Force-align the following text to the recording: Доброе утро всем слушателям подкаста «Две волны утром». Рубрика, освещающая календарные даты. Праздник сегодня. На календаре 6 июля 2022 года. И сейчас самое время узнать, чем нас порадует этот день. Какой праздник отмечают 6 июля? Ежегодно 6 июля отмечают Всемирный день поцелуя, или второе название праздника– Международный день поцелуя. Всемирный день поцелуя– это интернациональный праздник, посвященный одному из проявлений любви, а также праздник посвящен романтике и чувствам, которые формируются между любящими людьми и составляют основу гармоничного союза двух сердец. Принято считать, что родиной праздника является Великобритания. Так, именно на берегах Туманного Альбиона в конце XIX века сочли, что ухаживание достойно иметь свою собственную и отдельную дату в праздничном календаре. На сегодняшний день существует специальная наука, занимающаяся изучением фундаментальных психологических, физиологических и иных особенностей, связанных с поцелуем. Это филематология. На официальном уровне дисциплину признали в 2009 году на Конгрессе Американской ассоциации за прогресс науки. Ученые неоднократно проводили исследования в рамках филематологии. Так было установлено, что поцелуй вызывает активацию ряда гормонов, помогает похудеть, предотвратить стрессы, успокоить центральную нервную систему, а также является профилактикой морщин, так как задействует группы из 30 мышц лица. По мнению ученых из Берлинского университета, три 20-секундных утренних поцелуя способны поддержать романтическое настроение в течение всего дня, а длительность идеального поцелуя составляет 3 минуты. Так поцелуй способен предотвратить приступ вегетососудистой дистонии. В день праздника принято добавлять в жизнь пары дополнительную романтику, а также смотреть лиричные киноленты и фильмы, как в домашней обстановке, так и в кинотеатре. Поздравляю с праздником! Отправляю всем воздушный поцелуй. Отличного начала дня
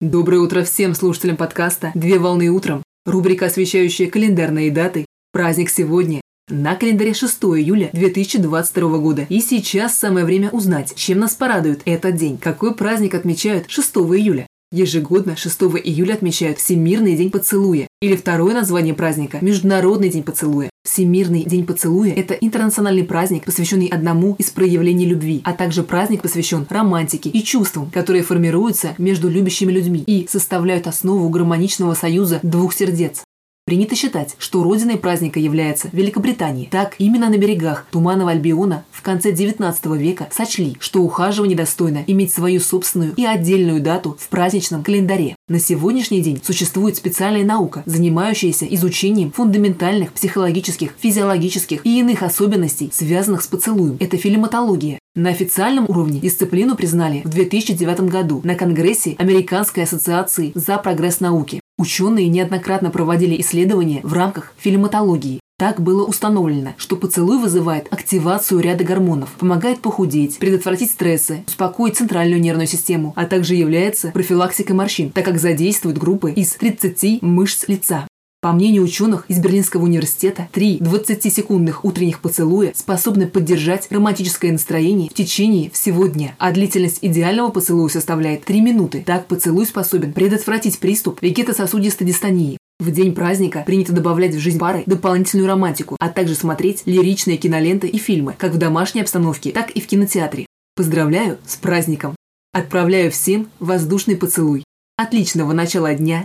Доброе 0.00 0.38
утро 0.38 0.62
всем 0.62 0.94
слушателям 0.94 1.36
подкаста 1.36 1.90
«Две 1.96 2.20
волны 2.20 2.50
утром». 2.50 2.84
Рубрика, 3.04 3.46
освещающая 3.46 4.08
календарные 4.08 4.70
даты. 4.70 5.06
Праздник 5.32 5.70
сегодня. 5.70 6.20
На 6.48 6.76
календаре 6.76 7.14
6 7.14 7.34
июля 7.42 7.90
2022 7.92 8.98
года. 8.98 9.26
И 9.28 9.40
сейчас 9.40 9.98
самое 9.98 10.24
время 10.24 10.50
узнать, 10.50 10.94
чем 10.94 11.18
нас 11.18 11.34
порадует 11.34 11.82
этот 11.84 12.14
день. 12.14 12.38
Какой 12.38 12.76
праздник 12.76 13.14
отмечают 13.14 13.64
6 13.66 13.96
июля? 13.96 14.46
Ежегодно 14.70 15.36
6 15.36 15.62
июля 15.82 16.14
отмечают 16.14 16.58
Всемирный 16.58 17.16
день 17.16 17.32
поцелуя, 17.32 17.88
или 18.00 18.14
второе 18.14 18.54
название 18.54 18.94
праздника– 18.94 19.38
Международный 19.40 20.10
день 20.10 20.22
поцелуя. 20.22 20.70
Всемирный 20.90 21.44
день 21.44 21.66
поцелуя– 21.66 22.12
это 22.16 22.32
интернациональный 22.32 23.04
праздник, 23.04 23.44
посвященный 23.44 23.88
одному 23.88 24.34
из 24.38 24.48
проявлений 24.48 25.04
любви, 25.04 25.42
а 25.44 25.52
также 25.52 25.82
праздник 25.82 26.22
посвящен 26.22 26.66
романтике 26.70 27.28
и 27.28 27.42
чувствам, 27.44 27.90
которые 27.90 28.22
формируются 28.22 28.94
между 28.96 29.28
любящими 29.28 29.70
людьми 29.70 30.02
и 30.06 30.26
составляют 30.26 30.86
основу 30.86 31.28
гармоничного 31.28 31.92
союза 31.92 32.40
двух 32.42 32.72
сердец. 32.72 33.27
Принято 33.68 33.94
считать, 33.94 34.34
что 34.38 34.62
родиной 34.62 34.96
праздника 34.96 35.38
является 35.38 35.90
Великобритания. 35.92 36.68
Так, 36.70 36.94
именно 36.96 37.28
на 37.28 37.36
берегах 37.36 37.84
Туманного 37.90 38.30
Альбиона 38.30 38.86
в 38.90 39.02
конце 39.02 39.30
XIX 39.30 39.98
века 39.98 40.26
сочли, 40.32 40.78
что 40.80 41.02
ухаживание 41.02 41.54
достойно 41.54 42.02
иметь 42.06 42.32
свою 42.32 42.60
собственную 42.60 43.12
и 43.14 43.26
отдельную 43.26 43.82
дату 43.82 44.16
в 44.18 44.30
праздничном 44.30 44.82
календаре. 44.82 45.36
На 45.48 45.60
сегодняшний 45.60 46.22
день 46.22 46.40
существует 46.42 46.96
специальная 46.96 47.44
наука, 47.44 47.82
занимающаяся 47.84 48.64
изучением 48.64 49.32
фундаментальных 49.32 50.14
психологических, 50.14 50.94
физиологических 50.98 51.84
и 51.84 51.98
иных 51.98 52.22
особенностей, 52.22 52.88
связанных 52.90 53.42
с 53.42 53.48
поцелуем. 53.48 53.98
Это 54.00 54.16
филематология. 54.16 54.98
На 55.14 55.28
официальном 55.28 55.84
уровне 55.88 56.20
дисциплину 56.20 56.74
признали 56.74 57.20
в 57.22 57.28
2009 57.28 58.00
году 58.08 58.40
на 58.44 58.54
Конгрессе 58.54 59.14
Американской 59.18 59.82
ассоциации 59.82 60.52
за 60.54 60.78
прогресс 60.78 61.20
науки. 61.20 61.60
Ученые 61.78 62.26
неоднократно 62.26 62.90
проводили 62.90 63.40
исследования 63.40 64.00
в 64.02 64.12
рамках 64.12 64.52
филематологии. 64.58 65.38
Так 65.58 65.80
было 65.80 66.04
установлено, 66.04 66.74
что 66.76 66.96
поцелуй 66.96 67.38
вызывает 67.38 67.92
активацию 67.92 68.60
ряда 68.60 68.82
гормонов, 68.82 69.30
помогает 69.38 69.80
похудеть, 69.80 70.38
предотвратить 70.38 70.90
стрессы, 70.90 71.44
успокоить 71.46 71.96
центральную 71.96 72.40
нервную 72.40 72.66
систему, 72.66 73.12
а 73.14 73.26
также 73.26 73.54
является 73.54 74.10
профилактикой 74.10 74.74
морщин, 74.74 75.10
так 75.10 75.24
как 75.24 75.38
задействует 75.38 75.98
группы 75.98 76.32
из 76.32 76.52
30 76.54 77.22
мышц 77.22 77.68
лица. 77.68 78.07
По 78.40 78.52
мнению 78.52 78.84
ученых 78.84 79.24
из 79.26 79.40
Берлинского 79.40 79.82
университета, 79.82 80.48
три 80.52 80.78
20-секундных 80.78 81.80
утренних 81.82 82.20
поцелуя 82.20 82.72
способны 82.72 83.26
поддержать 83.26 83.88
романтическое 83.90 84.52
настроение 84.52 85.10
в 85.10 85.14
течение 85.14 85.70
всего 85.70 86.06
дня, 86.06 86.36
а 86.38 86.52
длительность 86.52 87.00
идеального 87.02 87.50
поцелуя 87.50 87.88
составляет 87.88 88.44
3 88.44 88.60
минуты. 88.60 89.02
Так 89.04 89.26
поцелуй 89.26 89.66
способен 89.66 90.12
предотвратить 90.12 90.78
приступ 90.78 91.20
вегетососудистой 91.20 92.06
дистонии. 92.06 92.58
В 92.78 92.92
день 92.92 93.12
праздника 93.12 93.64
принято 93.66 93.92
добавлять 93.92 94.36
в 94.36 94.38
жизнь 94.38 94.60
пары 94.60 94.84
дополнительную 94.86 95.48
романтику, 95.48 95.96
а 95.98 96.08
также 96.08 96.36
смотреть 96.36 96.82
лиричные 96.84 97.38
киноленты 97.38 97.88
и 97.88 97.98
фильмы, 97.98 98.36
как 98.38 98.52
в 98.52 98.58
домашней 98.58 99.00
обстановке, 99.00 99.50
так 99.50 99.72
и 99.72 99.80
в 99.80 99.88
кинотеатре. 99.88 100.46
Поздравляю 100.76 101.38
с 101.44 101.56
праздником! 101.56 102.14
Отправляю 102.52 103.10
всем 103.10 103.50
воздушный 103.58 104.16
поцелуй. 104.16 104.62
Отличного 104.96 105.52
начала 105.52 105.92
дня 105.94 106.24